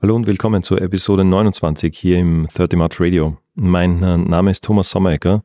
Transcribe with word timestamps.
Hallo 0.00 0.14
und 0.14 0.28
willkommen 0.28 0.62
zur 0.62 0.80
Episode 0.80 1.24
29 1.24 1.98
hier 1.98 2.20
im 2.20 2.46
30 2.54 2.78
March 2.78 3.00
Radio. 3.00 3.36
Mein 3.56 4.00
äh, 4.04 4.16
Name 4.16 4.52
ist 4.52 4.62
Thomas 4.62 4.90
Sommerecker 4.90 5.42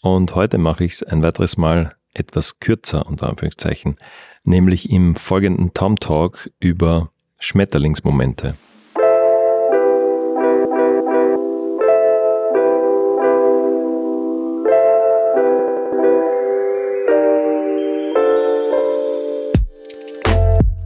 und 0.00 0.32
heute 0.36 0.58
mache 0.58 0.84
ich 0.84 0.92
es 0.92 1.02
ein 1.02 1.24
weiteres 1.24 1.56
Mal 1.56 1.96
etwas 2.14 2.60
kürzer, 2.60 3.04
unter 3.04 3.28
Anführungszeichen, 3.28 3.96
nämlich 4.44 4.90
im 4.90 5.16
folgenden 5.16 5.74
Tom 5.74 5.96
Talk 5.96 6.48
über 6.60 7.10
Schmetterlingsmomente. 7.40 8.54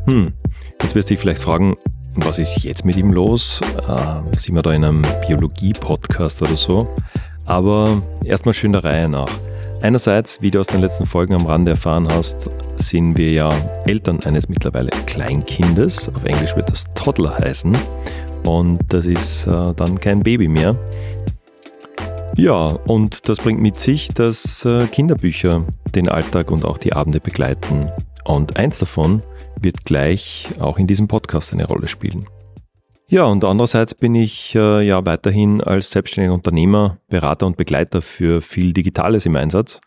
Hm, 0.06 0.32
jetzt 0.80 0.94
wirst 0.94 1.10
du 1.10 1.12
dich 1.12 1.20
vielleicht 1.20 1.42
fragen, 1.42 1.76
was 2.24 2.38
ist 2.38 2.62
jetzt 2.64 2.84
mit 2.84 2.96
ihm 2.96 3.12
los? 3.12 3.60
Äh, 3.88 4.36
sind 4.38 4.54
wir 4.54 4.62
da 4.62 4.72
in 4.72 4.84
einem 4.84 5.02
Biologie-Podcast 5.26 6.42
oder 6.42 6.56
so? 6.56 6.84
Aber 7.44 8.02
erstmal 8.24 8.54
schön 8.54 8.72
der 8.72 8.84
Reihe 8.84 9.08
nach. 9.08 9.30
Einerseits, 9.82 10.42
wie 10.42 10.50
du 10.50 10.60
aus 10.60 10.66
den 10.66 10.80
letzten 10.80 11.06
Folgen 11.06 11.34
am 11.34 11.46
Rande 11.46 11.70
erfahren 11.70 12.06
hast, 12.10 12.48
sind 12.76 13.16
wir 13.16 13.32
ja 13.32 13.48
Eltern 13.86 14.20
eines 14.24 14.48
mittlerweile 14.48 14.90
Kleinkindes. 15.06 16.08
Auf 16.08 16.24
Englisch 16.24 16.54
wird 16.54 16.70
das 16.70 16.84
Toddler 16.94 17.38
heißen. 17.38 17.76
Und 18.44 18.80
das 18.88 19.06
ist 19.06 19.46
äh, 19.46 19.72
dann 19.74 19.98
kein 20.00 20.20
Baby 20.20 20.48
mehr. 20.48 20.76
Ja, 22.36 22.66
und 22.66 23.28
das 23.28 23.38
bringt 23.38 23.60
mit 23.60 23.80
sich, 23.80 24.08
dass 24.08 24.64
äh, 24.64 24.86
Kinderbücher 24.86 25.64
den 25.94 26.08
Alltag 26.08 26.50
und 26.50 26.64
auch 26.64 26.78
die 26.78 26.92
Abende 26.92 27.20
begleiten. 27.20 27.90
Und 28.24 28.56
eins 28.56 28.78
davon 28.78 29.22
wird 29.62 29.84
gleich 29.84 30.48
auch 30.58 30.78
in 30.78 30.86
diesem 30.86 31.08
Podcast 31.08 31.52
eine 31.52 31.66
Rolle 31.66 31.88
spielen. 31.88 32.26
Ja, 33.08 33.24
und 33.24 33.44
andererseits 33.44 33.94
bin 33.94 34.14
ich 34.14 34.54
äh, 34.54 34.86
ja 34.86 35.04
weiterhin 35.04 35.60
als 35.60 35.90
selbstständiger 35.90 36.32
Unternehmer, 36.32 36.98
Berater 37.08 37.46
und 37.46 37.56
Begleiter 37.56 38.02
für 38.02 38.40
viel 38.40 38.72
Digitales 38.72 39.26
im 39.26 39.34
Einsatz 39.34 39.80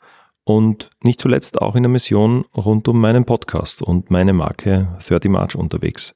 und 0.44 0.90
nicht 1.02 1.22
zuletzt 1.22 1.62
auch 1.62 1.76
in 1.76 1.84
der 1.84 1.90
Mission 1.90 2.46
rund 2.56 2.88
um 2.88 3.00
meinen 3.00 3.24
Podcast 3.24 3.82
und 3.82 4.12
meine 4.12 4.34
Marke 4.34 4.98
30 5.00 5.32
March 5.32 5.56
unterwegs. 5.56 6.14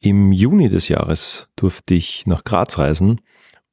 Im 0.00 0.32
Juni 0.32 0.68
des 0.68 0.88
Jahres 0.88 1.50
durfte 1.56 1.94
ich 1.94 2.26
nach 2.26 2.44
Graz 2.44 2.78
reisen, 2.78 3.20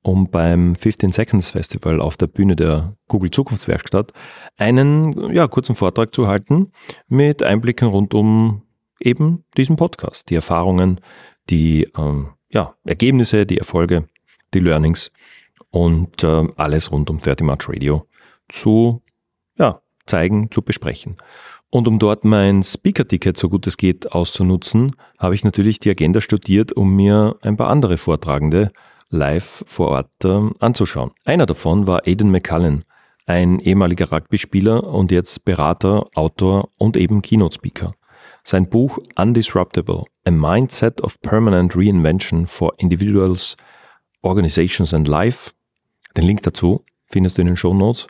um 0.02 0.30
beim 0.30 0.76
15 0.76 1.12
Seconds 1.12 1.52
Festival 1.52 2.02
auf 2.02 2.18
der 2.18 2.28
Bühne 2.28 2.56
der 2.56 2.96
Google 3.08 3.32
Zukunftswerkstatt 3.32 4.12
einen 4.58 5.34
ja, 5.34 5.48
kurzen 5.48 5.76
Vortrag 5.76 6.14
zu 6.14 6.28
halten 6.28 6.72
mit 7.08 7.42
Einblicken 7.42 7.88
rund 7.88 8.14
um 8.14 8.64
eben 9.00 9.44
diesen 9.58 9.76
Podcast, 9.76 10.30
die 10.30 10.36
Erfahrungen, 10.36 11.02
die 11.50 11.90
ähm, 11.98 12.30
ja, 12.50 12.76
Ergebnisse, 12.84 13.46
die 13.46 13.58
Erfolge, 13.58 14.08
die 14.54 14.60
Learnings 14.60 15.12
und 15.70 16.24
äh, 16.24 16.48
alles 16.56 16.92
rund 16.92 17.10
um 17.10 17.20
30 17.22 17.46
March 17.46 17.68
Radio 17.68 18.08
zu 18.50 19.02
ja, 19.58 19.82
zeigen, 20.06 20.52
zu 20.52 20.62
besprechen. 20.62 21.18
Und 21.70 21.88
um 21.88 22.00
dort 22.00 22.24
mein 22.24 22.64
Speaker-Ticket, 22.64 23.36
so 23.36 23.50
gut 23.50 23.68
es 23.68 23.76
geht, 23.76 24.12
auszunutzen, 24.12 24.96
habe 25.20 25.36
ich 25.36 25.44
natürlich 25.44 25.80
die 25.80 25.90
Agenda 25.90 26.22
studiert, 26.22 26.72
um 26.72 26.96
mir 26.96 27.36
ein 27.42 27.58
paar 27.58 27.70
andere 27.70 27.98
Vortragende 27.98 28.72
live 29.10 29.64
vor 29.68 29.90
Ort 29.90 30.24
äh, 30.24 30.50
anzuschauen. 30.60 31.12
Einer 31.26 31.46
davon 31.46 31.88
war 31.88 32.08
Aidan 32.08 32.32
McCullen, 32.32 32.86
ein 33.26 33.60
ehemaliger 33.60 34.12
Rugby-Spieler 34.12 34.84
und 34.86 35.12
jetzt 35.12 35.44
Berater, 35.44 36.08
Autor 36.16 36.70
und 36.78 36.96
eben 36.96 37.22
Keynote-Speaker. 37.22 37.94
Sein 38.48 38.70
Buch 38.70 39.00
Undisruptible, 39.16 40.04
A 40.24 40.30
Mindset 40.30 41.02
of 41.02 41.20
Permanent 41.22 41.76
Reinvention 41.76 42.46
for 42.46 42.74
Individuals, 42.78 43.58
Organizations 44.22 44.94
and 44.94 45.08
Life. 45.08 45.52
Den 46.16 46.26
Link 46.26 46.44
dazu 46.44 46.86
findest 47.08 47.38
du 47.38 47.42
in 47.42 47.48
den 47.48 47.56
Show 47.56 47.74
Notes. 47.74 48.06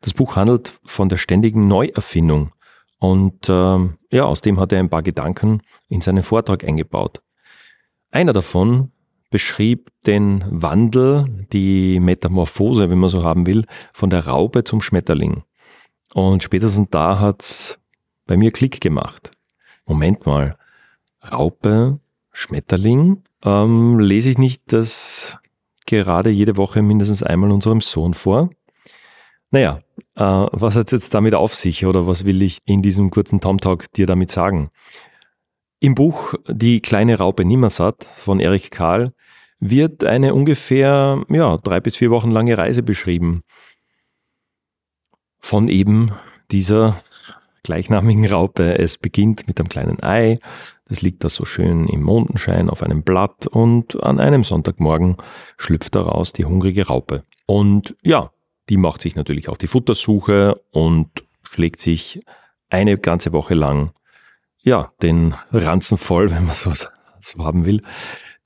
Das 0.00 0.14
Buch 0.14 0.36
handelt 0.36 0.78
von 0.84 1.08
der 1.08 1.16
ständigen 1.16 1.66
Neuerfindung 1.66 2.52
und 3.00 3.48
äh, 3.48 3.78
ja, 4.12 4.24
aus 4.26 4.42
dem 4.42 4.60
hat 4.60 4.70
er 4.70 4.78
ein 4.78 4.90
paar 4.90 5.02
Gedanken 5.02 5.60
in 5.88 6.00
seinen 6.00 6.22
Vortrag 6.22 6.62
eingebaut. 6.62 7.20
Einer 8.12 8.32
davon 8.32 8.92
beschrieb 9.30 9.90
den 10.06 10.44
Wandel, 10.48 11.48
die 11.52 11.98
Metamorphose, 11.98 12.90
wenn 12.90 12.98
man 12.98 13.10
so 13.10 13.24
haben 13.24 13.44
will, 13.44 13.66
von 13.92 14.08
der 14.08 14.28
Raupe 14.28 14.62
zum 14.62 14.80
Schmetterling. 14.80 15.42
Und 16.14 16.44
spätestens 16.44 16.90
da 16.92 17.18
hat's 17.18 17.80
bei 18.26 18.36
mir 18.36 18.52
Klick 18.52 18.80
gemacht. 18.80 19.32
Moment 19.90 20.24
mal, 20.24 20.56
Raupe, 21.32 21.98
Schmetterling, 22.30 23.24
ähm, 23.42 23.98
lese 23.98 24.30
ich 24.30 24.38
nicht 24.38 24.72
das 24.72 25.36
gerade 25.84 26.30
jede 26.30 26.56
Woche 26.56 26.80
mindestens 26.80 27.24
einmal 27.24 27.50
unserem 27.50 27.80
Sohn 27.80 28.14
vor? 28.14 28.50
Naja, 29.50 29.80
äh, 30.14 30.22
was 30.22 30.76
hat 30.76 30.86
es 30.86 30.92
jetzt 30.92 31.14
damit 31.14 31.34
auf 31.34 31.56
sich 31.56 31.86
oder 31.86 32.06
was 32.06 32.24
will 32.24 32.40
ich 32.40 32.58
in 32.66 32.82
diesem 32.82 33.10
kurzen 33.10 33.40
Tom 33.40 33.58
Talk 33.58 33.92
dir 33.94 34.06
damit 34.06 34.30
sagen? 34.30 34.70
Im 35.80 35.96
Buch 35.96 36.34
Die 36.46 36.80
kleine 36.80 37.18
Raupe 37.18 37.44
Nimmersatt 37.44 38.04
von 38.04 38.38
Erich 38.38 38.70
Karl 38.70 39.12
wird 39.58 40.04
eine 40.04 40.34
ungefähr 40.34 41.24
ja, 41.28 41.56
drei 41.56 41.80
bis 41.80 41.96
vier 41.96 42.10
Wochen 42.10 42.30
lange 42.30 42.56
Reise 42.56 42.84
beschrieben. 42.84 43.40
Von 45.40 45.66
eben 45.66 46.12
dieser 46.52 47.02
gleichnamigen 47.62 48.26
Raupe. 48.26 48.78
Es 48.78 48.98
beginnt 48.98 49.46
mit 49.46 49.58
einem 49.58 49.68
kleinen 49.68 50.02
Ei, 50.02 50.38
das 50.88 51.02
liegt 51.02 51.22
da 51.24 51.28
so 51.28 51.44
schön 51.44 51.86
im 51.86 52.02
Mondenschein 52.02 52.68
auf 52.68 52.82
einem 52.82 53.02
Blatt 53.02 53.46
und 53.46 54.02
an 54.02 54.18
einem 54.18 54.44
Sonntagmorgen 54.44 55.16
schlüpft 55.56 55.94
daraus 55.94 56.32
die 56.32 56.44
hungrige 56.44 56.86
Raupe. 56.86 57.22
Und 57.46 57.96
ja, 58.02 58.30
die 58.68 58.76
macht 58.76 59.02
sich 59.02 59.16
natürlich 59.16 59.48
auf 59.48 59.58
die 59.58 59.66
Futtersuche 59.66 60.60
und 60.72 61.08
schlägt 61.42 61.80
sich 61.80 62.20
eine 62.68 62.98
ganze 62.98 63.32
Woche 63.32 63.54
lang 63.54 63.92
ja, 64.62 64.92
den 65.02 65.34
Ranzen 65.52 65.96
voll, 65.96 66.30
wenn 66.30 66.46
man 66.46 66.54
so, 66.54 66.72
so 66.72 67.44
haben 67.44 67.64
will. 67.66 67.82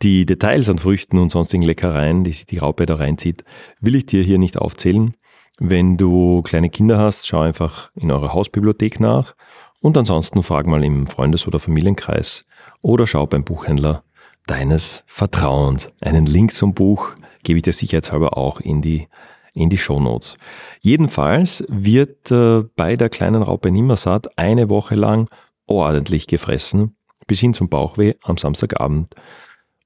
Die 0.03 0.27
Details 0.27 0.69
an 0.69 0.79
Früchten 0.79 1.19
und 1.19 1.31
sonstigen 1.31 1.63
Leckereien, 1.63 2.25
die 2.25 2.33
sich 2.33 2.47
die 2.47 2.59
Raupe 2.59 2.87
da 2.87 2.95
reinzieht, 2.95 3.45
will 3.81 3.95
ich 3.95 4.07
dir 4.07 4.23
hier 4.23 4.39
nicht 4.39 4.59
aufzählen. 4.59 5.15
Wenn 5.59 5.97
du 5.97 6.43
kleine 6.43 6.69
Kinder 6.69 6.99
hast, 6.99 7.27
schau 7.27 7.41
einfach 7.41 7.91
in 7.95 8.11
eurer 8.11 8.35
Hausbibliothek 8.35 8.99
nach 8.99 9.35
und 9.81 9.97
ansonsten 9.97 10.43
frag 10.43 10.67
mal 10.67 10.83
im 10.83 11.07
Freundes- 11.07 11.47
oder 11.47 11.61
Familienkreis 11.61 12.45
oder 12.83 13.07
schau 13.07 13.27
beim 13.27 13.45
Buchhändler 13.45 14.03
deines 14.47 15.05
Vertrauens. 15.07 15.93
Einen 16.01 16.27
Link 16.27 16.53
zum 16.55 16.75
Buch 16.75 17.13
gebe 17.45 17.59
ich 17.59 17.63
dir 17.63 17.73
sicherheitshalber 17.73 18.37
auch 18.37 18.61
in 18.61 18.83
die, 18.83 19.09
in 19.53 19.71
die 19.71 19.79
Show 19.79 20.01
Notes. 20.01 20.37
Jedenfalls 20.81 21.65
wird 21.69 22.31
äh, 22.33 22.63
bei 22.77 22.97
der 22.97 23.09
kleinen 23.09 23.43
Raupe 23.43 23.71
Nimmersatt 23.71 24.37
eine 24.37 24.69
Woche 24.69 24.97
lang 24.97 25.29
ordentlich 25.67 26.27
gefressen, 26.27 26.97
bis 27.27 27.41
hin 27.41 27.55
zum 27.55 27.69
Bauchweh 27.69 28.15
am 28.23 28.37
Samstagabend. 28.37 29.15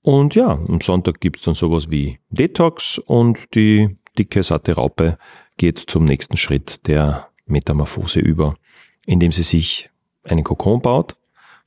Und 0.03 0.35
ja, 0.35 0.53
am 0.53 0.81
Sonntag 0.81 1.21
gibt's 1.21 1.43
dann 1.43 1.55
sowas 1.55 1.91
wie 1.91 2.19
Detox 2.31 2.99
und 2.99 3.55
die 3.55 3.95
dicke, 4.19 4.43
satte 4.43 4.75
Raupe 4.75 5.19
geht 5.59 5.79
zum 5.79 6.05
nächsten 6.05 6.37
Schritt 6.37 6.87
der 6.87 7.29
Metamorphose 7.47 8.21
über, 8.21 8.57
indem 9.05 9.33
sie 9.33 9.43
sich 9.43 9.91
einen 10.25 10.45
Kokon 10.45 10.81
baut 10.81 11.17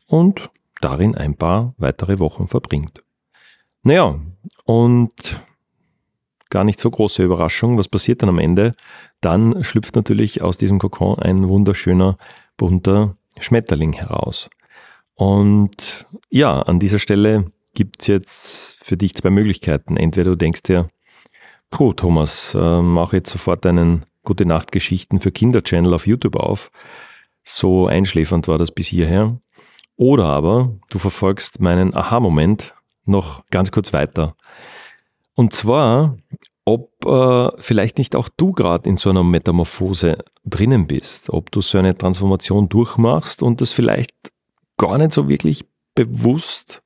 und 0.07 0.49
darin 0.81 1.15
ein 1.15 1.35
paar 1.35 1.75
weitere 1.77 2.19
Wochen 2.19 2.47
verbringt. 2.47 3.03
Naja, 3.83 4.19
und 4.65 5.41
gar 6.49 6.63
nicht 6.63 6.79
so 6.79 6.89
große 6.89 7.23
Überraschung, 7.23 7.77
was 7.77 7.87
passiert 7.87 8.21
dann 8.21 8.29
am 8.29 8.39
Ende? 8.39 8.75
Dann 9.21 9.63
schlüpft 9.63 9.95
natürlich 9.95 10.41
aus 10.41 10.57
diesem 10.57 10.79
Kokon 10.79 11.19
ein 11.19 11.47
wunderschöner, 11.47 12.17
bunter 12.57 13.15
Schmetterling 13.39 13.93
heraus. 13.93 14.49
Und 15.15 16.05
ja, 16.29 16.59
an 16.59 16.79
dieser 16.79 16.99
Stelle 16.99 17.51
gibt's 17.73 18.07
jetzt 18.07 18.83
für 18.83 18.97
dich 18.97 19.15
zwei 19.15 19.29
Möglichkeiten. 19.29 19.97
Entweder 19.97 20.31
du 20.31 20.37
denkst 20.37 20.63
dir, 20.63 20.89
Puh, 21.71 21.93
Thomas, 21.93 22.53
äh, 22.53 22.81
mach 22.81 23.13
jetzt 23.13 23.31
sofort 23.31 23.65
einen 23.65 24.05
Gute 24.23 24.45
Nacht 24.45 24.71
Geschichten 24.71 25.19
für 25.19 25.31
Kinder 25.31 25.63
Channel 25.63 25.93
auf 25.95 26.05
YouTube 26.05 26.35
auf. 26.35 26.69
So 27.43 27.87
einschläfernd 27.87 28.47
war 28.47 28.59
das 28.59 28.71
bis 28.71 28.87
hierher. 28.87 29.39
Oder 29.95 30.25
aber 30.25 30.77
du 30.89 30.99
verfolgst 30.99 31.59
meinen 31.59 31.95
Aha-Moment 31.95 32.75
noch 33.05 33.47
ganz 33.47 33.71
kurz 33.71 33.93
weiter. 33.93 34.35
Und 35.33 35.53
zwar, 35.53 36.17
ob 36.65 37.05
äh, 37.05 37.49
vielleicht 37.57 37.97
nicht 37.97 38.15
auch 38.15 38.29
du 38.29 38.51
gerade 38.51 38.87
in 38.87 38.97
so 38.97 39.09
einer 39.09 39.23
Metamorphose 39.23 40.23
drinnen 40.45 40.87
bist, 40.87 41.29
ob 41.29 41.51
du 41.51 41.61
so 41.61 41.77
eine 41.77 41.97
Transformation 41.97 42.69
durchmachst 42.69 43.41
und 43.41 43.61
das 43.61 43.71
vielleicht 43.71 44.13
gar 44.77 44.97
nicht 44.97 45.13
so 45.13 45.27
wirklich 45.27 45.65
bewusst 45.95 46.83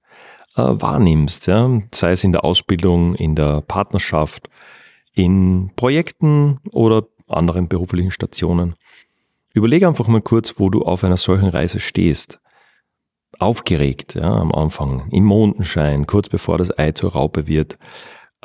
äh, 0.56 0.62
wahrnimmst, 0.62 1.48
ja? 1.48 1.82
sei 1.94 2.12
es 2.12 2.24
in 2.24 2.32
der 2.32 2.44
Ausbildung, 2.46 3.16
in 3.16 3.36
der 3.36 3.62
Partnerschaft, 3.62 4.50
in 5.14 5.72
Projekten 5.76 6.60
oder 6.72 7.04
anderen 7.28 7.68
beruflichen 7.68 8.12
Stationen. 8.12 8.76
Überlege 9.54 9.88
einfach 9.88 10.08
mal 10.08 10.22
kurz, 10.22 10.60
wo 10.60 10.70
du 10.70 10.84
auf 10.84 11.04
einer 11.04 11.18
solchen 11.18 11.50
Reise 11.50 11.80
stehst. 11.80 12.40
aufgeregt 13.38 14.16
ja, 14.16 14.34
am 14.34 14.54
Anfang, 14.54 15.10
im 15.12 15.26
Mondenschein, 15.26 16.08
kurz 16.08 16.30
bevor 16.30 16.58
das 16.58 16.78
Ei 16.78 16.94
zur 16.94 17.12
Raupe 17.14 17.48
wird. 17.48 17.78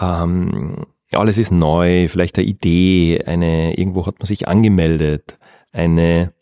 Ähm, 0.00 0.86
alles 1.12 1.38
ist 1.38 1.52
neu, 1.52 2.08
vielleicht 2.08 2.38
eine 2.38 2.46
Idee, 2.46 3.22
eine, 3.24 3.76
irgendwo 3.78 4.06
hat 4.06 4.18
man 4.18 4.26
sich 4.26 4.48
angemeldet, 4.48 5.38
eine 5.72 6.32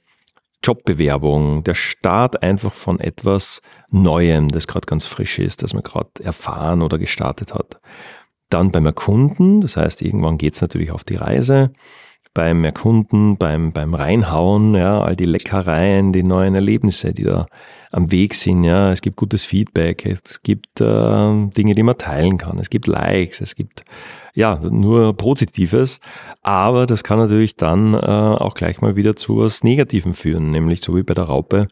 Jobbewerbung, 0.62 1.62
der 1.64 1.74
Start 1.74 2.42
einfach 2.42 2.72
von 2.72 3.00
etwas 3.00 3.60
Neuem, 3.90 4.48
das 4.48 4.66
gerade 4.66 4.86
ganz 4.86 5.06
frisch 5.06 5.38
ist, 5.38 5.62
das 5.62 5.74
man 5.74 5.82
gerade 5.82 6.10
erfahren 6.20 6.82
oder 6.82 6.98
gestartet 6.98 7.54
hat. 7.54 7.80
Dann 8.50 8.72
beim 8.72 8.86
Erkunden, 8.86 9.60
das 9.60 9.76
heißt, 9.76 10.02
irgendwann 10.02 10.38
geht 10.38 10.54
es 10.54 10.60
natürlich 10.60 10.90
auf 10.90 11.04
die 11.04 11.16
Reise. 11.16 11.72
Beim 12.34 12.64
Erkunden, 12.64 13.36
beim, 13.36 13.72
beim 13.72 13.94
Reinhauen, 13.94 14.74
ja, 14.74 15.00
all 15.00 15.16
die 15.16 15.24
Leckereien, 15.24 16.12
die 16.12 16.22
neuen 16.22 16.54
Erlebnisse, 16.54 17.12
die 17.12 17.24
da 17.24 17.46
am 17.90 18.12
Weg 18.12 18.34
sind. 18.34 18.64
Ja, 18.64 18.92
es 18.92 19.00
gibt 19.00 19.16
gutes 19.16 19.44
Feedback, 19.44 20.04
es 20.06 20.42
gibt 20.42 20.80
äh, 20.80 20.84
Dinge, 20.84 21.74
die 21.74 21.82
man 21.82 21.98
teilen 21.98 22.38
kann, 22.38 22.58
es 22.58 22.70
gibt 22.70 22.86
Likes, 22.86 23.40
es 23.40 23.54
gibt 23.54 23.82
ja 24.34 24.56
nur 24.56 25.16
Positives, 25.16 26.00
aber 26.42 26.86
das 26.86 27.02
kann 27.02 27.18
natürlich 27.18 27.56
dann 27.56 27.94
äh, 27.94 27.96
auch 27.96 28.54
gleich 28.54 28.80
mal 28.80 28.96
wieder 28.96 29.16
zu 29.16 29.38
was 29.38 29.64
Negativem 29.64 30.14
führen, 30.14 30.50
nämlich 30.50 30.80
so 30.80 30.96
wie 30.96 31.02
bei 31.02 31.14
der 31.14 31.24
Raupe 31.24 31.66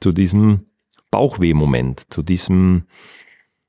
zu 0.00 0.12
diesem 0.12 0.66
Bauchweh-Moment, 1.10 2.12
zu 2.12 2.22
diesem 2.22 2.84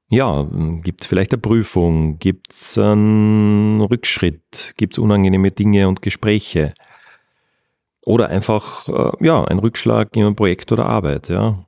ja, 0.10 0.48
gibt 0.84 1.02
es 1.02 1.08
vielleicht 1.08 1.34
eine 1.34 1.42
Prüfung, 1.42 2.18
gibt 2.20 2.52
es 2.52 2.78
einen 2.78 3.82
Rückschritt, 3.82 4.74
gibt 4.78 4.94
es 4.94 5.00
unangenehme 5.00 5.52
Dinge 5.52 5.88
und 5.88 6.02
Gespräche 6.02 6.74
oder 8.06 8.30
einfach 8.30 8.88
äh, 8.88 9.26
ja, 9.26 9.44
ein 9.44 9.60
Rückschlag 9.60 10.16
in 10.16 10.24
einem 10.24 10.36
Projekt 10.36 10.72
oder 10.72 10.86
Arbeit, 10.86 11.30
ja 11.30 11.68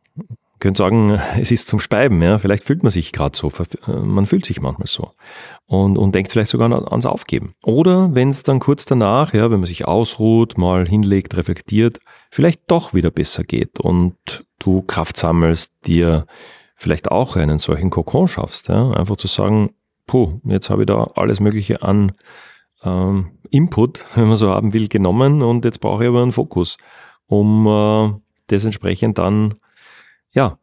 könnt 0.59 0.77
sagen, 0.77 1.11
es 1.39 1.51
ist 1.51 1.67
zum 1.67 1.79
Speiben, 1.79 2.21
ja. 2.21 2.37
Vielleicht 2.37 2.63
fühlt 2.63 2.83
man 2.83 2.91
sich 2.91 3.11
gerade 3.11 3.37
so, 3.37 3.49
äh, 3.49 3.91
man 3.91 4.25
fühlt 4.25 4.45
sich 4.45 4.61
manchmal 4.61 4.87
so 4.87 5.11
und, 5.65 5.97
und 5.97 6.13
denkt 6.13 6.31
vielleicht 6.31 6.51
sogar 6.51 6.71
ans 6.91 7.05
Aufgeben. 7.05 7.53
Oder 7.63 8.13
wenn 8.13 8.29
es 8.29 8.43
dann 8.43 8.59
kurz 8.59 8.85
danach, 8.85 9.33
ja, 9.33 9.49
wenn 9.51 9.59
man 9.59 9.67
sich 9.67 9.87
ausruht, 9.87 10.57
mal 10.57 10.87
hinlegt, 10.87 11.35
reflektiert, 11.37 11.99
vielleicht 12.31 12.61
doch 12.67 12.93
wieder 12.93 13.11
besser 13.11 13.43
geht 13.43 13.79
und 13.79 14.15
du 14.59 14.81
Kraft 14.81 15.17
sammelst, 15.17 15.73
dir 15.87 16.25
vielleicht 16.79 17.11
auch 17.11 17.35
einen 17.35 17.59
solchen 17.59 17.89
Kokon 17.89 18.27
schaffst, 18.27 18.69
ja. 18.69 18.91
Einfach 18.91 19.17
zu 19.17 19.27
sagen, 19.27 19.71
puh, 20.07 20.39
jetzt 20.45 20.69
habe 20.69 20.83
ich 20.83 20.87
da 20.87 21.11
alles 21.15 21.39
Mögliche 21.39 21.83
an 21.83 22.13
ähm, 22.83 23.31
Input, 23.51 24.05
wenn 24.15 24.27
man 24.27 24.37
so 24.37 24.49
haben 24.49 24.73
will, 24.73 24.87
genommen 24.87 25.43
und 25.43 25.65
jetzt 25.65 25.81
brauche 25.81 26.03
ich 26.03 26.09
aber 26.09 26.23
einen 26.23 26.31
Fokus, 26.31 26.77
um 27.27 27.67
äh, 27.67 28.19
das 28.47 28.65
entsprechend 28.65 29.17
dann 29.17 29.55
ja, 30.31 30.57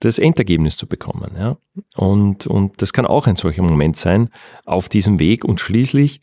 das 0.00 0.18
Endergebnis 0.18 0.76
zu 0.76 0.86
bekommen. 0.86 1.34
Ja? 1.38 1.56
Und, 1.96 2.46
und 2.46 2.82
das 2.82 2.92
kann 2.92 3.06
auch 3.06 3.26
ein 3.26 3.36
solcher 3.36 3.62
Moment 3.62 3.96
sein 3.96 4.28
auf 4.66 4.88
diesem 4.88 5.18
Weg 5.18 5.44
und 5.44 5.60
schließlich 5.60 6.20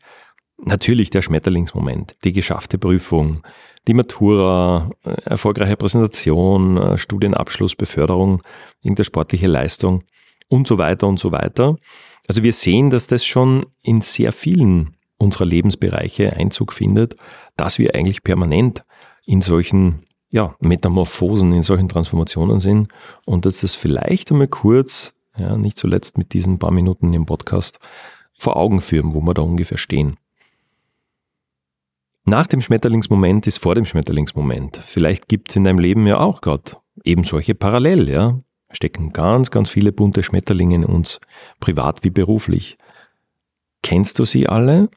natürlich 0.65 1.09
der 1.09 1.21
Schmetterlingsmoment, 1.21 2.15
die 2.23 2.33
geschaffte 2.33 2.77
Prüfung, 2.77 3.43
die 3.87 3.93
Matura, 3.93 4.91
äh, 5.03 5.09
erfolgreiche 5.23 5.75
Präsentation, 5.75 6.77
äh, 6.77 6.97
Studienabschluss, 6.97 7.75
Beförderung, 7.75 8.41
irgendeine 8.81 9.05
sportliche 9.05 9.47
Leistung 9.47 10.03
und 10.47 10.67
so 10.67 10.77
weiter 10.77 11.07
und 11.07 11.19
so 11.19 11.31
weiter. 11.31 11.77
Also 12.27 12.43
wir 12.43 12.53
sehen, 12.53 12.89
dass 12.89 13.07
das 13.07 13.25
schon 13.25 13.65
in 13.81 14.01
sehr 14.01 14.31
vielen 14.31 14.95
unserer 15.17 15.45
Lebensbereiche 15.45 16.33
Einzug 16.33 16.73
findet, 16.73 17.15
dass 17.55 17.79
wir 17.79 17.95
eigentlich 17.95 18.23
permanent 18.23 18.83
in 19.25 19.41
solchen 19.41 20.03
ja, 20.29 20.55
Metamorphosen 20.59 21.51
in 21.51 21.61
solchen 21.61 21.89
Transformationen 21.89 22.59
sind 22.59 22.87
und 23.25 23.45
dass 23.45 23.61
das 23.61 23.75
vielleicht 23.75 24.31
einmal 24.31 24.47
kurz, 24.47 25.13
ja, 25.37 25.57
nicht 25.57 25.77
zuletzt 25.77 26.17
mit 26.17 26.33
diesen 26.33 26.57
paar 26.57 26.71
Minuten 26.71 27.13
im 27.13 27.25
Podcast, 27.25 27.79
vor 28.37 28.57
Augen 28.57 28.81
führen, 28.81 29.13
wo 29.13 29.21
wir 29.21 29.33
da 29.33 29.41
ungefähr 29.41 29.77
stehen. 29.77 30.17
Nach 32.23 32.47
dem 32.47 32.61
Schmetterlingsmoment 32.61 33.47
ist 33.47 33.57
vor 33.57 33.75
dem 33.75 33.85
Schmetterlingsmoment. 33.85 34.77
Vielleicht 34.77 35.27
gibt 35.27 35.49
es 35.49 35.55
in 35.55 35.63
deinem 35.63 35.79
Leben 35.79 36.05
ja 36.05 36.19
auch 36.19 36.41
gerade 36.41 36.77
eben 37.03 37.23
solche 37.23 37.55
parallel, 37.55 38.09
ja. 38.09 38.39
Stecken 38.71 39.09
ganz, 39.09 39.51
ganz 39.51 39.69
viele 39.69 39.91
bunte 39.91 40.23
Schmetterlinge 40.23 40.75
in 40.75 40.85
uns, 40.85 41.19
privat 41.59 42.03
wie 42.03 42.09
beruflich. 42.09 42.77
Kennst 43.83 44.19
du 44.19 44.25
sie 44.25 44.47
alle? 44.47 44.89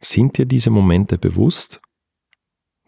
Sind 0.00 0.38
dir 0.38 0.46
diese 0.46 0.70
Momente 0.70 1.18
bewusst? 1.18 1.80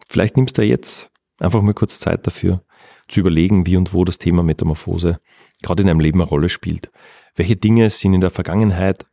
Vielleicht 0.07 0.37
nimmst 0.37 0.57
du 0.57 0.63
jetzt 0.63 1.11
Einfach 1.41 1.63
mal 1.63 1.73
kurz 1.73 1.99
Zeit 1.99 2.27
dafür, 2.27 2.63
zu 3.07 3.19
überlegen, 3.19 3.65
wie 3.65 3.75
und 3.75 3.95
wo 3.95 4.05
das 4.05 4.19
Thema 4.19 4.43
Metamorphose 4.43 5.19
gerade 5.63 5.81
in 5.81 5.87
deinem 5.87 5.99
Leben 5.99 6.21
eine 6.21 6.29
Rolle 6.29 6.49
spielt. 6.49 6.91
Welche 7.35 7.55
Dinge 7.55 7.89
sind 7.89 8.13
in 8.13 8.21
der 8.21 8.29
Vergangenheit 8.29 9.07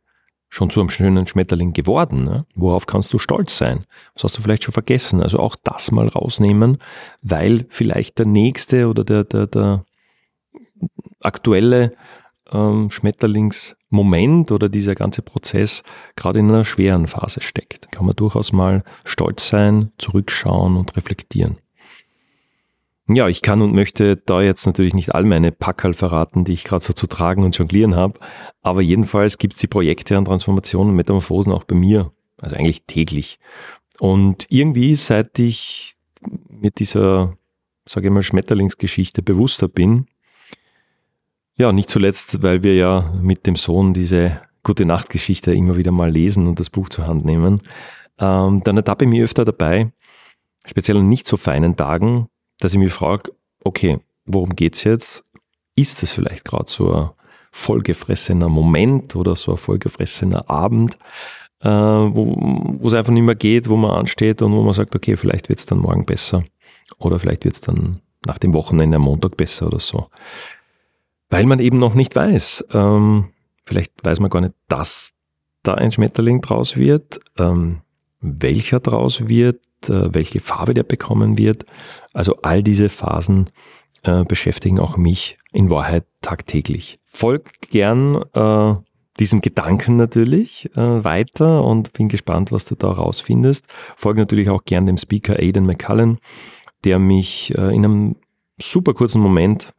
schon 0.49 0.69
zu 0.69 0.79
einem 0.79 0.89
schönen 0.89 1.27
Schmetterling 1.27 1.73
geworden? 1.73 2.23
Ne? 2.23 2.45
Worauf 2.55 2.85
kannst 2.87 3.13
du 3.13 3.19
stolz 3.19 3.57
sein? 3.57 3.85
Was 4.13 4.23
hast 4.23 4.37
du 4.37 4.41
vielleicht 4.41 4.63
schon 4.63 4.73
vergessen? 4.73 5.21
Also 5.21 5.39
auch 5.39 5.55
das 5.63 5.91
mal 5.91 6.07
rausnehmen, 6.07 6.79
weil 7.21 7.65
vielleicht 7.69 8.17
der 8.17 8.27
nächste 8.27 8.87
oder 8.87 9.03
der, 9.03 9.23
der, 9.23 9.47
der 9.47 9.85
aktuelle 11.21 11.93
ähm, 12.51 12.89
Schmetterlingsmoment 12.89 14.51
oder 14.51 14.69
dieser 14.69 14.95
ganze 14.95 15.21
Prozess 15.21 15.83
gerade 16.15 16.39
in 16.39 16.49
einer 16.49 16.63
schweren 16.63 17.07
Phase 17.07 17.41
steckt. 17.41 17.85
Da 17.85 17.89
kann 17.89 18.05
man 18.05 18.15
durchaus 18.15 18.51
mal 18.51 18.83
stolz 19.05 19.47
sein, 19.47 19.91
zurückschauen 19.97 20.77
und 20.77 20.95
reflektieren. 20.95 21.57
Ja, 23.11 23.27
ich 23.27 23.41
kann 23.41 23.63
und 23.63 23.73
möchte 23.73 24.17
da 24.17 24.39
jetzt 24.39 24.67
natürlich 24.67 24.93
nicht 24.93 25.15
all 25.15 25.23
meine 25.23 25.51
Packerl 25.51 25.95
verraten, 25.95 26.45
die 26.45 26.53
ich 26.53 26.63
gerade 26.63 26.85
so 26.85 26.93
zu 26.93 27.07
tragen 27.07 27.43
und 27.43 27.57
jonglieren 27.57 27.95
habe. 27.95 28.19
Aber 28.61 28.81
jedenfalls 28.81 29.39
gibt 29.39 29.55
es 29.55 29.59
die 29.59 29.67
Projekte 29.67 30.15
an 30.15 30.25
Transformationen 30.25 30.91
und 30.91 30.95
Metamorphosen 30.95 31.51
auch 31.51 31.63
bei 31.63 31.75
mir. 31.75 32.11
Also 32.37 32.55
eigentlich 32.55 32.83
täglich. 32.85 33.39
Und 33.99 34.45
irgendwie, 34.49 34.93
seit 34.93 35.39
ich 35.39 35.95
mit 36.49 36.77
dieser, 36.77 37.35
sage 37.85 38.07
ich 38.07 38.13
mal, 38.13 38.21
Schmetterlingsgeschichte 38.21 39.23
bewusster 39.23 39.67
bin, 39.67 40.05
ja, 41.57 41.71
nicht 41.71 41.89
zuletzt, 41.89 42.43
weil 42.43 42.61
wir 42.61 42.75
ja 42.75 43.11
mit 43.21 43.47
dem 43.47 43.55
Sohn 43.55 43.93
diese 43.95 44.39
gute 44.63 44.85
Nachtgeschichte 44.85 45.51
immer 45.51 45.77
wieder 45.77 45.91
mal 45.91 46.11
lesen 46.11 46.47
und 46.47 46.59
das 46.59 46.69
Buch 46.69 46.89
zur 46.89 47.07
Hand 47.07 47.25
nehmen, 47.25 47.61
ähm, 48.19 48.61
dann 48.63 48.77
ertappe 48.77 49.05
ich 49.05 49.09
mich 49.09 49.21
öfter 49.21 49.45
dabei, 49.45 49.91
speziell 50.65 50.97
an 50.97 51.09
nicht 51.09 51.27
so 51.27 51.37
feinen 51.37 51.75
Tagen, 51.75 52.29
dass 52.59 52.73
ich 52.73 52.79
mich 52.79 52.93
frage, 52.93 53.31
okay, 53.63 53.99
worum 54.25 54.55
geht's 54.55 54.83
jetzt? 54.83 55.23
Ist 55.75 56.03
es 56.03 56.11
vielleicht 56.11 56.45
gerade 56.45 56.69
so 56.69 56.93
ein 56.93 57.09
vollgefressener 57.51 58.49
Moment 58.49 59.15
oder 59.15 59.35
so 59.35 59.51
ein 59.51 59.57
vollgefressener 59.57 60.49
Abend, 60.49 60.97
äh, 61.61 61.69
wo 61.69 62.87
es 62.87 62.93
einfach 62.93 63.11
nicht 63.11 63.23
mehr 63.23 63.35
geht, 63.35 63.69
wo 63.69 63.75
man 63.75 63.91
ansteht 63.91 64.41
und 64.41 64.53
wo 64.53 64.61
man 64.61 64.73
sagt, 64.73 64.95
okay, 64.95 65.15
vielleicht 65.15 65.49
wird 65.49 65.59
es 65.59 65.65
dann 65.65 65.79
morgen 65.79 66.05
besser 66.05 66.43
oder 66.97 67.19
vielleicht 67.19 67.45
wird 67.45 67.55
es 67.55 67.61
dann 67.61 68.01
nach 68.25 68.37
dem 68.37 68.53
Wochenende 68.53 68.97
am 68.97 69.03
Montag 69.03 69.37
besser 69.37 69.67
oder 69.67 69.79
so. 69.79 70.09
Weil 71.29 71.45
man 71.45 71.59
eben 71.59 71.79
noch 71.79 71.93
nicht 71.93 72.15
weiß, 72.15 72.65
ähm, 72.73 73.29
vielleicht 73.65 73.93
weiß 74.03 74.19
man 74.19 74.29
gar 74.29 74.41
nicht, 74.41 74.55
dass 74.67 75.13
da 75.63 75.75
ein 75.75 75.91
Schmetterling 75.91 76.41
draus 76.41 76.75
wird, 76.75 77.19
ähm, 77.37 77.81
welcher 78.21 78.79
draus 78.79 79.27
wird, 79.27 79.61
welche 79.87 80.39
Farbe 80.39 80.73
der 80.73 80.83
bekommen 80.83 81.37
wird. 81.37 81.65
Also 82.13 82.37
all 82.41 82.63
diese 82.63 82.89
Phasen 82.89 83.49
äh, 84.03 84.23
beschäftigen 84.23 84.79
auch 84.79 84.97
mich 84.97 85.37
in 85.51 85.69
Wahrheit 85.69 86.05
tagtäglich. 86.21 86.99
Folg 87.03 87.51
gern 87.69 88.23
äh, 88.33 88.75
diesem 89.19 89.41
Gedanken 89.41 89.97
natürlich 89.97 90.69
äh, 90.75 91.03
weiter 91.03 91.63
und 91.63 91.93
bin 91.93 92.07
gespannt, 92.07 92.51
was 92.51 92.65
du 92.65 92.75
da 92.75 92.89
rausfindest. 92.89 93.65
Folge 93.97 94.21
natürlich 94.21 94.49
auch 94.49 94.63
gern 94.63 94.85
dem 94.85 94.97
Speaker 94.97 95.37
Aidan 95.37 95.65
McCullen, 95.65 96.19
der 96.85 96.99
mich 96.99 97.53
äh, 97.57 97.75
in 97.75 97.85
einem 97.85 98.15
super 98.61 98.93
kurzen 98.93 99.21
Moment 99.21 99.73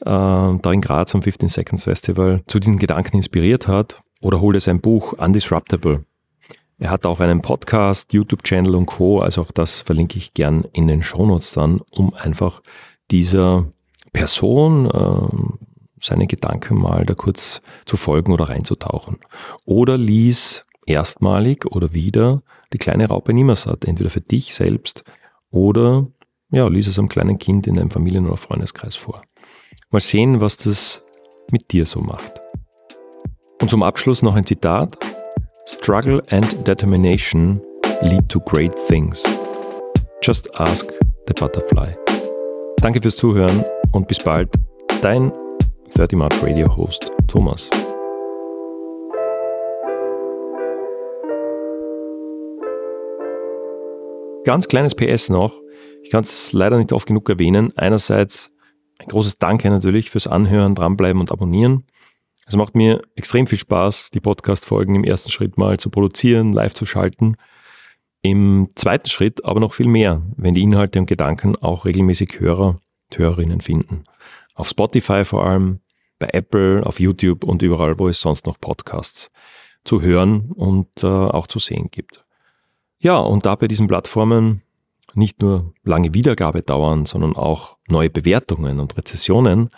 äh, 0.00 0.04
da 0.04 0.72
in 0.72 0.80
Graz 0.80 1.14
am 1.14 1.22
15 1.22 1.48
Seconds 1.48 1.84
Festival 1.84 2.42
zu 2.46 2.60
diesen 2.60 2.78
Gedanken 2.78 3.16
inspiriert 3.16 3.66
hat. 3.68 4.00
Oder 4.20 4.40
hol 4.40 4.54
dir 4.54 4.60
sein 4.60 4.80
Buch 4.80 5.12
Undisruptable 5.14 6.04
er 6.78 6.90
hat 6.90 7.06
auch 7.06 7.20
einen 7.20 7.40
Podcast, 7.40 8.12
YouTube-Channel 8.12 8.74
und 8.74 8.86
Co. 8.86 9.20
Also 9.20 9.42
auch 9.42 9.50
das 9.50 9.80
verlinke 9.80 10.18
ich 10.18 10.34
gern 10.34 10.64
in 10.72 10.88
den 10.88 11.02
Shownotes 11.02 11.52
dann, 11.52 11.80
um 11.92 12.14
einfach 12.14 12.62
dieser 13.10 13.66
Person 14.12 14.90
äh, 14.90 15.64
seine 16.00 16.26
Gedanken 16.26 16.76
mal 16.76 17.06
da 17.06 17.14
kurz 17.14 17.62
zu 17.86 17.96
folgen 17.96 18.32
oder 18.32 18.48
reinzutauchen. 18.48 19.18
Oder 19.64 19.96
lies 19.96 20.66
erstmalig 20.86 21.64
oder 21.66 21.94
wieder 21.94 22.42
die 22.72 22.78
kleine 22.78 23.08
Raupe 23.08 23.32
Nimmersatt, 23.32 23.84
entweder 23.84 24.10
für 24.10 24.20
dich 24.20 24.54
selbst 24.54 25.04
oder 25.50 26.08
ja, 26.50 26.68
lies 26.68 26.86
es 26.86 26.98
einem 26.98 27.08
kleinen 27.08 27.38
Kind 27.38 27.66
in 27.66 27.78
einem 27.78 27.90
Familien- 27.90 28.26
oder 28.26 28.36
Freundeskreis 28.36 28.96
vor. 28.96 29.22
Mal 29.90 30.00
sehen, 30.00 30.40
was 30.40 30.56
das 30.56 31.04
mit 31.50 31.72
dir 31.72 31.86
so 31.86 32.00
macht. 32.00 32.40
Und 33.60 33.70
zum 33.70 33.82
Abschluss 33.82 34.22
noch 34.22 34.34
ein 34.34 34.46
Zitat. 34.46 34.96
Struggle 35.66 36.20
and 36.30 36.44
determination 36.66 37.58
lead 38.02 38.28
to 38.28 38.38
great 38.40 38.74
things. 38.86 39.22
Just 40.20 40.46
ask 40.58 40.86
the 41.26 41.32
butterfly. 41.32 41.94
Danke 42.82 43.00
fürs 43.00 43.16
Zuhören 43.16 43.64
und 43.92 44.06
bis 44.06 44.18
bald, 44.18 44.50
Dein 45.00 45.32
30 45.94 46.18
March 46.18 46.42
Radio 46.42 46.74
Host 46.76 47.10
Thomas. 47.28 47.70
Ganz 54.44 54.68
kleines 54.68 54.94
PS 54.94 55.30
noch. 55.30 55.62
Ich 56.02 56.10
kann 56.10 56.24
es 56.24 56.52
leider 56.52 56.76
nicht 56.76 56.92
oft 56.92 57.06
genug 57.06 57.26
erwähnen. 57.30 57.72
Einerseits 57.76 58.50
ein 58.98 59.08
großes 59.08 59.38
Danke 59.38 59.70
natürlich 59.70 60.10
fürs 60.10 60.26
Anhören, 60.26 60.74
dranbleiben 60.74 61.20
und 61.20 61.32
abonnieren. 61.32 61.86
Es 62.46 62.56
macht 62.56 62.74
mir 62.74 63.00
extrem 63.16 63.46
viel 63.46 63.58
Spaß, 63.58 64.10
die 64.10 64.20
Podcast-Folgen 64.20 64.94
im 64.94 65.04
ersten 65.04 65.30
Schritt 65.30 65.56
mal 65.56 65.78
zu 65.78 65.90
produzieren, 65.90 66.52
live 66.52 66.74
zu 66.74 66.84
schalten. 66.84 67.36
Im 68.22 68.68
zweiten 68.74 69.08
Schritt 69.08 69.44
aber 69.44 69.60
noch 69.60 69.74
viel 69.74 69.88
mehr, 69.88 70.22
wenn 70.36 70.54
die 70.54 70.62
Inhalte 70.62 70.98
und 70.98 71.06
Gedanken 71.06 71.56
auch 71.56 71.84
regelmäßig 71.84 72.40
Hörer 72.40 72.80
und 73.10 73.18
Hörerinnen 73.18 73.60
finden. 73.60 74.04
Auf 74.54 74.68
Spotify 74.68 75.24
vor 75.24 75.44
allem, 75.44 75.80
bei 76.18 76.28
Apple, 76.32 76.84
auf 76.86 77.00
YouTube 77.00 77.44
und 77.44 77.62
überall, 77.62 77.98
wo 77.98 78.08
es 78.08 78.20
sonst 78.20 78.46
noch 78.46 78.58
Podcasts 78.60 79.30
zu 79.84 80.00
hören 80.00 80.52
und 80.54 80.88
äh, 81.02 81.06
auch 81.06 81.46
zu 81.46 81.58
sehen 81.58 81.88
gibt. 81.90 82.24
Ja, 82.98 83.18
und 83.18 83.44
da 83.44 83.54
bei 83.56 83.68
diesen 83.68 83.86
Plattformen 83.86 84.62
nicht 85.14 85.42
nur 85.42 85.74
lange 85.82 86.14
Wiedergabe 86.14 86.62
dauern, 86.62 87.06
sondern 87.06 87.36
auch 87.36 87.76
neue 87.88 88.10
Bewertungen 88.10 88.80
und 88.80 88.96
Rezessionen 88.96 89.70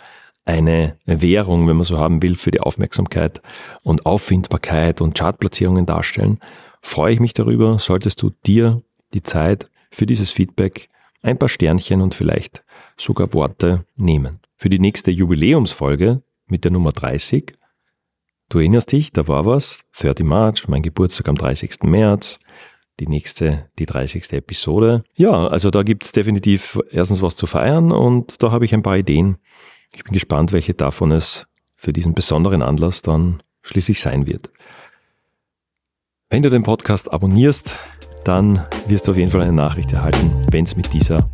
eine 0.47 0.97
Währung, 1.05 1.67
wenn 1.67 1.75
man 1.75 1.83
so 1.83 1.97
haben 1.97 2.21
will, 2.21 2.35
für 2.35 2.51
die 2.51 2.61
Aufmerksamkeit 2.61 3.41
und 3.83 4.05
Auffindbarkeit 4.05 5.01
und 5.01 5.17
Chartplatzierungen 5.17 5.85
darstellen, 5.85 6.39
freue 6.81 7.13
ich 7.13 7.19
mich 7.19 7.33
darüber, 7.33 7.79
solltest 7.79 8.21
du 8.21 8.31
dir 8.45 8.81
die 9.13 9.23
Zeit 9.23 9.69
für 9.91 10.05
dieses 10.05 10.31
Feedback 10.31 10.89
ein 11.21 11.37
paar 11.37 11.49
Sternchen 11.49 12.01
und 12.01 12.15
vielleicht 12.15 12.63
sogar 12.95 13.33
Worte 13.33 13.85
nehmen. 13.97 14.39
Für 14.55 14.69
die 14.69 14.79
nächste 14.79 15.11
Jubiläumsfolge 15.11 16.21
mit 16.47 16.63
der 16.63 16.71
Nummer 16.71 16.93
30, 16.93 17.53
du 18.49 18.59
erinnerst 18.59 18.91
dich, 18.91 19.11
da 19.11 19.27
war 19.27 19.45
was, 19.45 19.83
30 19.99 20.25
March, 20.25 20.67
mein 20.67 20.81
Geburtstag 20.81 21.27
am 21.27 21.35
30. 21.35 21.83
März, 21.83 22.39
die 22.99 23.07
nächste, 23.07 23.69
die 23.77 23.85
30. 23.85 24.31
Episode. 24.33 25.03
Ja, 25.15 25.47
also 25.47 25.69
da 25.71 25.83
gibt 25.83 26.05
es 26.05 26.13
definitiv 26.13 26.79
erstens 26.89 27.21
was 27.21 27.35
zu 27.35 27.47
feiern 27.47 27.91
und 27.91 28.41
da 28.41 28.51
habe 28.51 28.65
ich 28.65 28.73
ein 28.73 28.81
paar 28.81 28.97
Ideen. 28.97 29.37
Ich 29.91 30.03
bin 30.03 30.13
gespannt, 30.13 30.51
welche 30.51 30.73
davon 30.73 31.11
es 31.11 31.47
für 31.75 31.93
diesen 31.93 32.13
besonderen 32.13 32.61
Anlass 32.61 33.01
dann 33.01 33.41
schließlich 33.61 33.99
sein 33.99 34.27
wird. 34.27 34.49
Wenn 36.29 36.43
du 36.43 36.49
den 36.49 36.63
Podcast 36.63 37.11
abonnierst, 37.11 37.73
dann 38.25 38.65
wirst 38.87 39.07
du 39.07 39.11
auf 39.11 39.17
jeden 39.17 39.31
Fall 39.31 39.43
eine 39.43 39.53
Nachricht 39.53 39.93
erhalten, 39.93 40.45
wenn 40.51 40.65
es 40.65 40.75
mit 40.75 40.93
dieser 40.93 41.29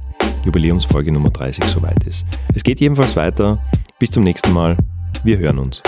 Jubiläumsfolge 0.45 1.11
Nummer 1.11 1.31
30 1.31 1.63
soweit 1.65 2.03
ist. 2.05 2.25
Es 2.53 2.63
geht 2.63 2.79
jedenfalls 2.79 3.15
weiter. 3.15 3.59
Bis 3.97 4.11
zum 4.11 4.23
nächsten 4.23 4.51
Mal. 4.51 4.77
Wir 5.23 5.37
hören 5.37 5.57
uns. 5.57 5.81